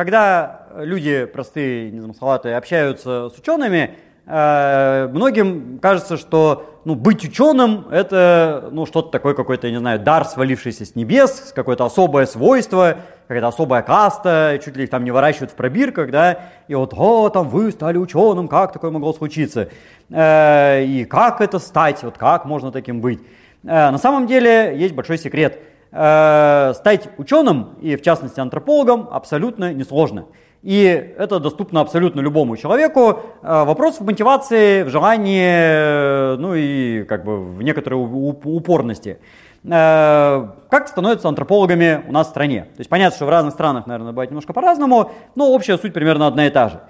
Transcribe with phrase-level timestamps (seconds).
[0.00, 8.70] когда люди простые, незамысловатые общаются с учеными, э, многим кажется, что ну, быть ученым это
[8.72, 12.96] ну, что-то такое, какой-то, я не знаю, дар, свалившийся с небес, какое-то особое свойство,
[13.28, 17.28] какая-то особая каста, чуть ли их там не выращивают в пробирках, да, и вот, о,
[17.28, 19.68] там вы стали ученым, как такое могло случиться,
[20.08, 23.20] э, и как это стать, вот как можно таким быть.
[23.64, 25.58] Э, на самом деле есть большой секрет–
[25.92, 30.26] э, стать ученым, и в частности антропологом, абсолютно несложно.
[30.62, 33.20] И это доступно абсолютно любому человеку.
[33.42, 39.18] Э, вопрос в мотивации, в желании, ну и как бы в некоторой упорности.
[39.64, 42.62] Э, как становятся антропологами у нас в стране?
[42.62, 46.26] То есть понятно, что в разных странах, наверное, бывает немножко по-разному, но общая суть примерно
[46.26, 46.80] одна и та же.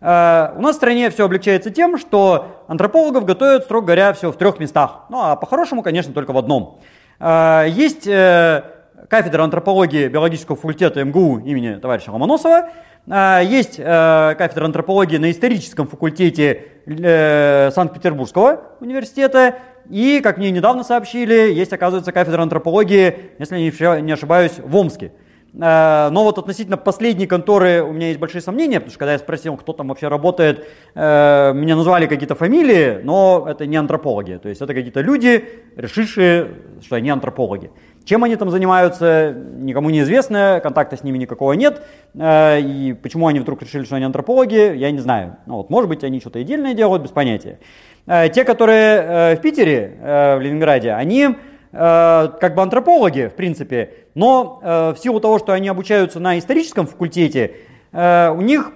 [0.00, 4.36] Э, у нас в стране все облегчается тем, что антропологов готовят, строго говоря, все в
[4.36, 5.06] трех местах.
[5.08, 6.80] Ну а по-хорошему, конечно, только в одном.
[7.20, 8.62] А, есть э,
[9.08, 12.70] кафедра антропологии биологического факультета МГУ имени товарища Ломоносова.
[13.10, 19.56] А, есть э, кафедра антропологии на историческом факультете э, Санкт-Петербургского университета.
[19.90, 25.12] И, как мне недавно сообщили, есть, оказывается, кафедра антропологии, если не ошибаюсь, в Омске.
[25.52, 29.18] Э, но вот относительно последней конторы у меня есть большие сомнения, потому что когда я
[29.18, 34.38] спросил, кто там вообще работает, э, меня назвали какие-то фамилии, но это не антропологи.
[34.42, 35.44] То есть это какие-то люди,
[35.76, 36.48] решившие,
[36.82, 37.70] что они антропологи.
[38.04, 41.82] Чем они там занимаются, никому не известно, контакта с ними никакого нет.
[42.14, 45.36] Э, и почему они вдруг решили, что они антропологи, я не знаю.
[45.46, 47.58] Ну, вот, может быть, они что-то отдельное делают, без понятия.
[48.06, 51.36] Те, которые в Питере, в Ленинграде, они
[51.72, 56.86] как бы антропологи, в принципе, но э, в силу того, что они обучаются на историческом
[56.86, 57.52] факультете,
[57.92, 58.72] э, у них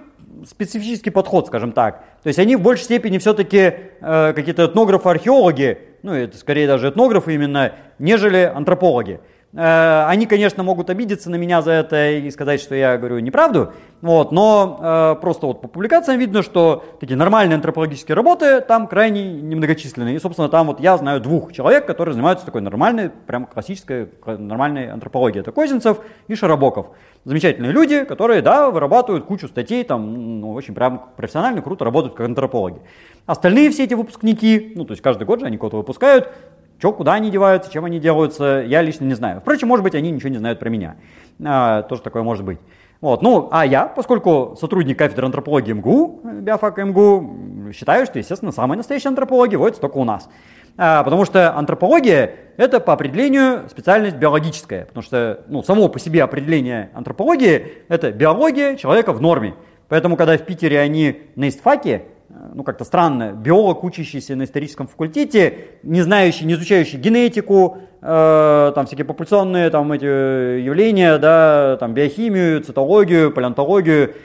[0.47, 2.03] специфический подход, скажем так.
[2.23, 7.33] То есть они в большей степени все-таки какие-то этнографы, археологи, ну это скорее даже этнографы
[7.33, 9.19] именно, нежели антропологи.
[9.55, 13.71] Э, они, конечно, могут обидеться на меня за это и сказать, что я говорю неправду,
[14.01, 19.41] вот, но э, просто вот по публикациям видно, что такие нормальные антропологические работы там крайне
[19.41, 20.17] немногочисленные.
[20.17, 24.91] И, собственно, там вот я знаю двух человек, которые занимаются такой нормальной, прям классической, нормальной
[24.91, 25.41] антропологией.
[25.41, 26.87] Это Козинцев и Широбоков.
[27.23, 32.27] Замечательные люди, которые, да, вырабатывают кучу статей, там, ну, очень прям профессионально, круто работают как
[32.27, 32.81] антропологи.
[33.25, 36.29] Остальные все эти выпускники, ну, то есть каждый год же они кого-то выпускают,
[36.79, 39.39] что, куда они деваются, чем они делаются, я лично не знаю.
[39.41, 40.95] Впрочем, может быть, они ничего не знают про меня.
[41.43, 42.59] А, тоже такое может быть.
[43.01, 43.21] Вот.
[43.21, 49.09] Ну, а я, поскольку сотрудник кафедры антропологии МГУ, биофака МГУ, считаю, что, естественно, самые настоящие
[49.09, 50.29] антропологи водятся только у нас.
[50.77, 54.85] А, потому что антропология– это по определению специальность биологическая.
[54.85, 59.55] Потому что ну, само по себе определение антропологии– это биология человека в норме.
[59.87, 62.03] Поэтому, когда в Питере они на истфаке,
[62.53, 68.85] ну как-то странно, биолог, учащийся на историческом факультете, не знающий, не изучающий генетику, э, там
[68.85, 74.15] всякие популяционные там эти явления, да, там биохимию, цитологию, палеонтологию,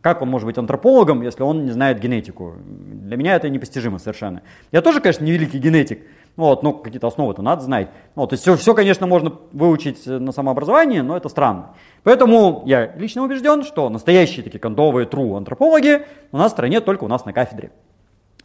[0.00, 2.54] как он может быть антропологом, если он не знает генетику?
[2.66, 4.42] Для меня это непостижимо совершенно.
[4.72, 6.00] Я тоже, конечно, не великий генетик,
[6.36, 7.88] вот, но какие-то основы-то надо знать.
[8.14, 11.74] Вот, то есть все, все, конечно, можно выучить на самообразовании, но это странно.
[12.02, 16.02] Поэтому я лично убежден, что настоящие такие кондовые true антропологи
[16.32, 17.70] у нас в стране только у нас на кафедре.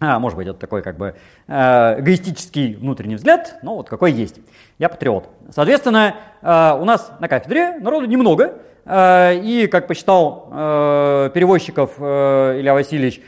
[0.04, 1.14] А, может быть, это такой как бы
[1.48, 4.38] э, эгоистический внутренний взгляд, но вот какой есть.
[4.80, 5.30] Я патриот.
[5.52, 12.60] Соответственно, э, у нас на кафедре народу немного, э, и, как посчитал э, перевозчиков э,
[12.62, 13.22] Илья Васильевич,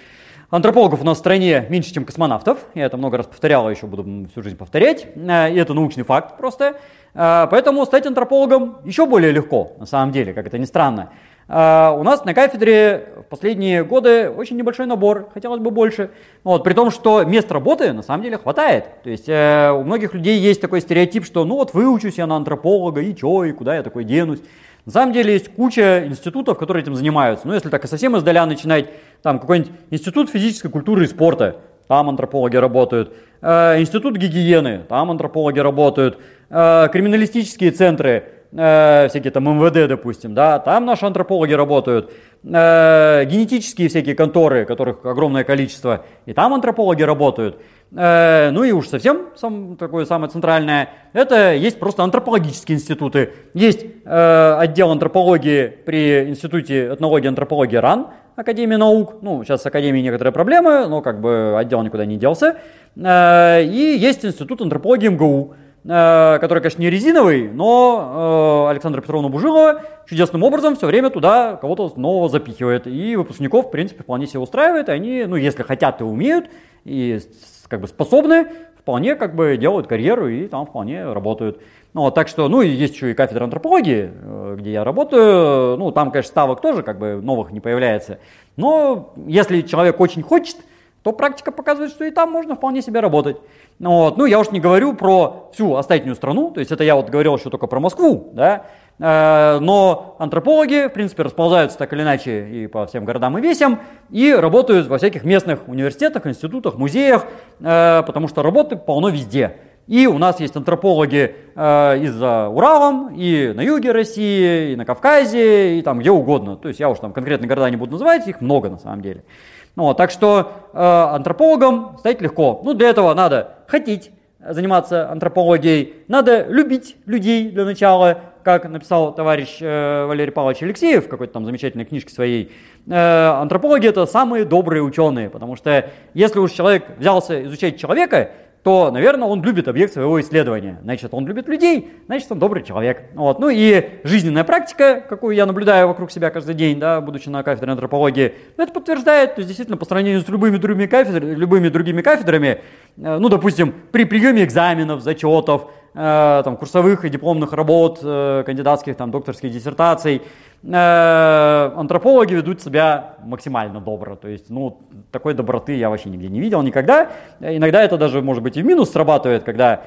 [0.53, 2.59] Антропологов у нас в стране меньше, чем космонавтов.
[2.75, 5.07] Я это много раз повторял, а еще буду всю жизнь повторять.
[5.15, 6.75] Э, и это научный факт просто.
[7.15, 11.09] Э, поэтому стать антропологом еще более легко, на самом деле, как это ни странно.
[11.47, 16.11] Э, у нас на кафедре в последние годы очень небольшой набор, хотелось бы больше.
[16.43, 19.01] Вот, при том, что мест работы на самом деле хватает.
[19.01, 23.01] То есть у многих людей есть такой стереотип, что ну вот выучусь я на антрополога,
[23.01, 24.41] и чё, и куда я такой денусь.
[24.85, 27.47] На самом деле есть куча институтов, которые этим занимаются.
[27.47, 28.89] Ну, если так и совсем издаля начинать,
[29.21, 31.57] там какой-нибудь институт физической культуры и спорта,
[31.87, 38.25] там антропологи работают, э, институт гигиены, там антропологи работают, э, криминалистические центры,
[38.55, 42.11] э, всякие там МВД, допустим, да, там наши антропологи работают,
[42.43, 47.59] э, генетические всякие конторы, которых огромное количество, и там антропологи работают.
[47.95, 53.33] Э, ну и уж совсем сам, такое самое центральное, это есть просто антропологические институты.
[53.53, 59.17] Есть э, отдел антропологии при Институте этнологии и антропологии РАН, Академии наук.
[59.21, 62.57] Ну, сейчас с Академией некоторые проблемы, но как бы отдел никуда не делся.
[62.95, 69.81] Э, и есть Институт антропологии МГУ, который, конечно, не резиновый, но э, Александра Петровна Бужилова
[70.05, 72.87] чудесным образом все время туда кого-то нового запихивает.
[72.87, 74.87] И выпускников, в принципе, вполне себе устраивает.
[74.87, 76.49] И они, ну, если хотят и умеют,
[76.85, 77.19] и
[77.67, 78.47] как бы способны,
[78.77, 81.61] вполне как бы делают карьеру и там вполне работают.
[81.93, 85.77] Ну, так что, ну, есть еще и кафедра антропологии, э, где я работаю.
[85.77, 88.19] Ну, там, конечно, ставок тоже как бы новых не появляется.
[88.55, 90.57] Но если человек очень хочет,
[91.03, 93.37] то практика показывает, что и там можно вполне себе работать.
[93.79, 94.17] Вот.
[94.17, 97.35] Ну, я уж не говорю про всю остальную страну, то есть это я вот говорил
[97.35, 98.65] еще только про Москву, да,
[98.99, 103.81] э, но антропологи, в принципе, расползаются так или иначе и по всем городам и весям,
[104.09, 107.25] и работают во всяких местных университетах, институтах, музеях,
[107.59, 109.57] э, потому что работы полно везде.
[109.87, 114.85] И у нас есть антропологи э, и за Уралом, и на юге России, и на
[114.85, 116.55] Кавказе, и там где угодно.
[116.55, 119.25] То есть я уж там конкретные города не буду называть, их много на самом деле.
[119.75, 122.61] Ну, вот, так что э, антропологом стать легко.
[122.63, 129.57] Ну, для этого надо хотеть заниматься антропологией, надо любить людей для начала, как написал товарищ
[129.61, 132.51] э, Валерий Павлович Алексеев в какой-то там замечательной книжке своей.
[132.87, 138.31] Э, антропологи это самые добрые ученые, потому что если уж человек взялся изучать человека,
[138.63, 140.79] то, наверное, он любит объект своего исследования.
[140.83, 143.03] Значит, он любит людей, значит, он добрый человек.
[143.13, 143.37] Вот.
[143.39, 147.71] Ну и жизненная практика, какую я наблюдаю вокруг себя каждый день, да, будучи на кафедре
[147.73, 152.61] антропологии, это подтверждает, то есть действительно по сравнению с любыми другими, кафедрами, любыми другими кафедрами,
[152.95, 158.95] э, ну, допустим, при приеме экзаменов, зачетов, э, там, курсовых и дипломных работ, э, кандидатских,
[158.95, 160.21] там, докторских диссертаций,
[160.65, 164.15] Э, антропологи ведут себя максимально добро.
[164.15, 164.79] То есть, ну,
[165.11, 167.09] такой доброты я вообще нигде не видел никогда.
[167.41, 169.81] Иногда это даже, может быть, и в минус срабатывает, когда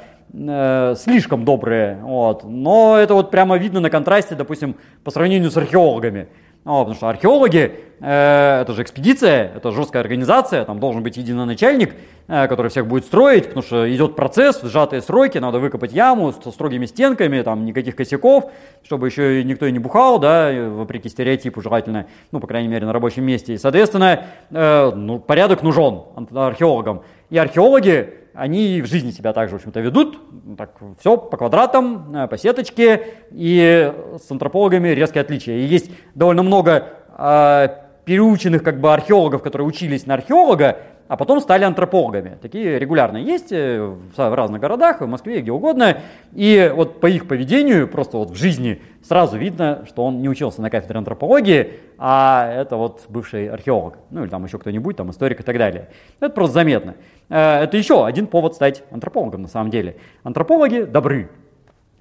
[0.97, 1.99] слишком добрые.
[2.03, 2.43] Вот.
[2.45, 4.75] Но это вот прямо видно на контрасте, допустим,
[5.05, 6.29] по сравнению с археологами.
[6.67, 11.95] Ну, потому что археологи, э, это же экспедиция, это жесткая организация, там должен быть единоначальник,
[12.27, 16.51] э, который всех будет строить, потому что идет процесс, сжатые сроки, надо выкопать яму со
[16.51, 18.51] строгими стенками, там никаких косяков,
[18.83, 22.93] чтобы еще никто и не бухал, да, вопреки стереотипу желательно, ну, по крайней мере, на
[22.93, 23.55] рабочем месте.
[23.55, 26.01] И, соответственно, э, ну, порядок нужен
[26.35, 27.03] археологам.
[27.31, 30.19] И археологи они в жизни себя также, в общем-то, ведут,
[30.57, 33.93] так, все по квадратам, э, по сеточке, и
[34.23, 35.57] с антропологами резкие отличия.
[35.57, 37.69] И есть довольно много э,
[38.05, 42.39] переученных как бы археологов, которые учились на археолога, а потом стали антропологами.
[42.41, 45.99] Такие регулярно есть э, в разных городах, в Москве, где угодно.
[46.33, 50.61] И вот по их поведению, просто вот в жизни, сразу видно, что он не учился
[50.63, 53.99] на кафедре антропологии, а это вот бывший археолог.
[54.11, 55.89] Ну или там еще кто-нибудь, там историк и так далее.
[56.21, 56.95] Это просто заметно.
[57.29, 59.97] Э, это еще один повод стать антропологом на самом деле.
[60.23, 61.31] Антропологи добры.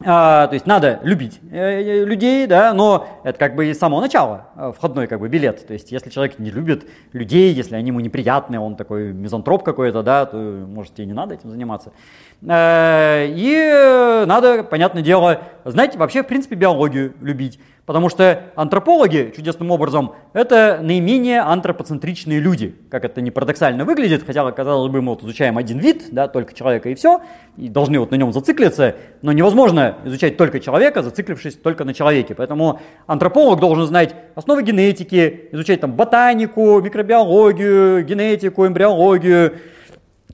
[0.03, 4.01] А, то есть надо любить э, э, людей, да, но это как бы с самого
[4.01, 5.65] начала э, входной как бы билет.
[5.65, 10.03] То есть если человек не любит людей, если они ему неприятны, он такой мизантроп какой-то,
[10.03, 11.93] да, то может и не надо этим заниматься.
[12.43, 17.57] И надо, понятное дело, знать вообще в принципе биологию любить.
[17.85, 22.75] Потому что антропологи, чудесным образом, это наименее антропоцентричные люди.
[22.89, 26.55] Как это не парадоксально выглядит, хотя, казалось бы, мы вот изучаем один вид, да, только
[26.55, 27.21] человека и все,
[27.57, 32.35] и должны вот на нем зациклиться, но невозможно изучать только человека, зациклившись только на человеке.
[32.35, 39.57] Поэтому антрополог должен знать основы генетики, изучать там ботанику, микробиологию, генетику, эмбриологию,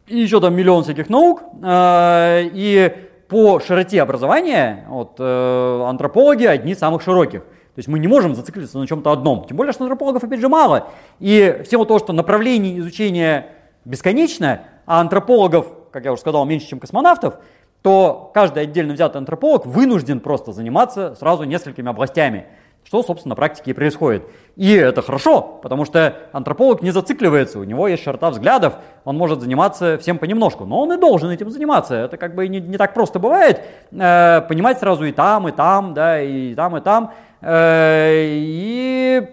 [0.08, 1.44] и еще там миллион всяких наук.
[1.64, 2.94] А, и
[3.32, 7.44] по широте образования вот, э, антропологи одни из самых широких.
[7.44, 9.46] То есть мы не можем зациклиться на чем-то одном.
[9.48, 10.90] Тем более, что антропологов опять же мало.
[11.22, 13.48] И всего того, что направлений изучения
[13.86, 17.36] бесконечно, а антропологов, как я уже сказал, меньше, чем космонавтов,
[17.82, 22.46] то каждый отдельно взятый антрополог вынужден просто заниматься сразу несколькими областями.
[22.84, 24.24] Что, собственно, на практике и происходит.
[24.56, 28.74] И это хорошо, потому что антрополог не зацикливается, у него есть широта взглядов,
[29.06, 31.96] он может заниматься всем понемножку, но он и должен этим заниматься.
[31.96, 35.94] Это как бы не, не так просто бывает, э, понимать сразу и там, и там,
[35.94, 37.14] да, и там, и там.
[37.42, 38.28] Э,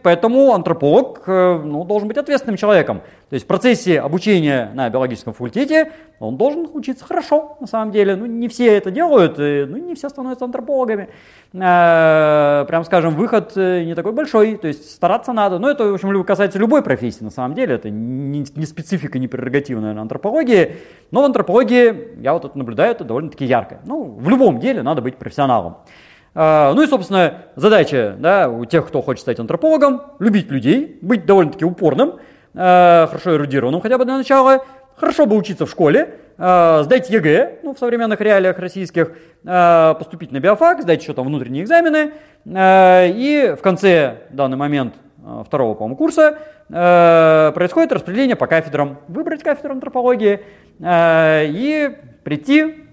[0.09, 3.03] поэтому антрополог э, ну, должен быть ответственным человеком.
[3.29, 8.17] То есть в процессе обучения на биологическом факультете он должен учиться хорошо, на самом деле.
[8.17, 11.11] Ну, не все это делают, ну, не все становятся антропологами.
[11.53, 15.59] Э, прям скажем, выход не такой большой, то есть стараться надо.
[15.59, 17.75] Но это, в общем, касается любой профессии, на самом деле.
[17.75, 20.77] Это не, не специфика, не прерогатива, наверное, антропологии.
[21.11, 23.81] Но в антропологии, я вот это наблюдаю, это довольно-таки ярко.
[23.85, 25.77] Ну, в любом деле надо быть профессионалом.
[26.41, 31.27] А, ну и, собственно, задача да, у тех, кто хочет стать антропологом, любить людей, быть
[31.27, 32.21] довольно-таки упорным,
[32.55, 34.65] а, хорошо эрудированным хотя бы для начала,
[34.95, 40.39] хорошо бы учиться в школе, а, сдать ЕГЭ, ну, в современных реалиях российских, поступить на
[40.39, 42.13] биофак, сдать еще там внутренние экзамены,
[42.47, 44.95] и в конце, в данный момент,
[45.45, 50.41] второго, по-моему, курса происходит распределение по кафедрам, выбрать кафедру антропологии
[50.81, 52.88] и прийти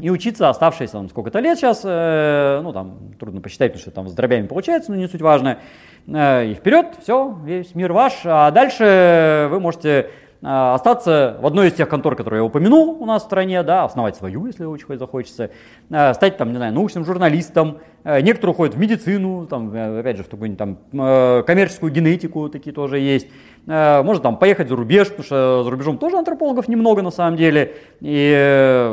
[0.00, 4.08] и учиться оставшиеся там сколько-то лет сейчас, э, ну там трудно посчитать, потому что там
[4.08, 5.58] с дробями получается, но не суть важно.
[6.06, 8.20] Э, и вперед, все, весь мир ваш.
[8.24, 13.22] А дальше вы можете остаться в одной из тех контор, которые я упомянул у нас
[13.22, 15.50] в стране, да, основать свою, если очень захочется,
[15.88, 20.58] стать там, не знаю, научным журналистом, некоторые уходят в медицину, там, опять же, в какую-нибудь
[20.58, 23.26] там коммерческую генетику, такие тоже есть,
[23.66, 27.74] может там поехать за рубеж, потому что за рубежом тоже антропологов немного на самом деле,
[28.00, 28.86] и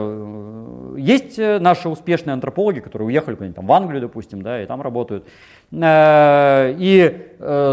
[1.05, 5.25] есть наши успешные антропологи, которые уехали куда-нибудь там в Англию, допустим, да, и там работают.
[5.71, 7.27] И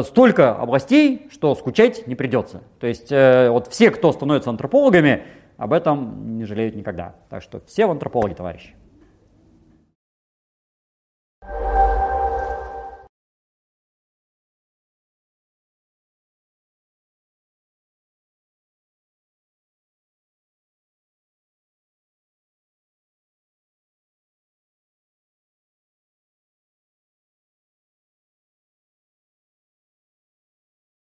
[0.05, 2.63] столько областей, что скучать не придется.
[2.79, 5.23] То есть вот все, кто становится антропологами,
[5.57, 7.15] об этом не жалеют никогда.
[7.31, 8.75] Так что все в антропологи, товарищи.